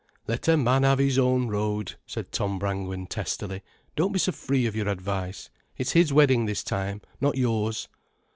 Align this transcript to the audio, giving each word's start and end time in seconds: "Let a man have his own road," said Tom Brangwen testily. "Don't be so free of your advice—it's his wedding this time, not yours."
"Let 0.25 0.47
a 0.47 0.57
man 0.57 0.81
have 0.81 0.97
his 0.97 1.19
own 1.19 1.47
road," 1.47 1.93
said 2.07 2.31
Tom 2.31 2.57
Brangwen 2.57 3.05
testily. 3.05 3.61
"Don't 3.95 4.11
be 4.13 4.17
so 4.17 4.31
free 4.31 4.65
of 4.65 4.75
your 4.75 4.87
advice—it's 4.89 5.91
his 5.91 6.11
wedding 6.11 6.47
this 6.47 6.63
time, 6.63 7.01
not 7.19 7.37
yours." 7.37 7.87